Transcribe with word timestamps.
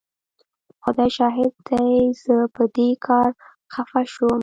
خدای 0.83 1.09
شاهد 1.17 1.51
دی 1.67 1.89
زه 2.23 2.35
په 2.55 2.63
دې 2.75 2.89
کار 3.07 3.29
خفه 3.73 4.01
شوم. 4.13 4.39